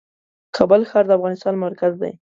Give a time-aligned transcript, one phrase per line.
[0.55, 2.13] کابل ښار د افغانستان مرکز دی.